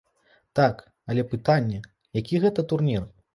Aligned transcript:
Так, 0.59 0.79
але 1.13 1.25
пытанне, 1.33 1.83
які 2.21 2.41
гэта 2.47 2.67
турнір. 2.73 3.07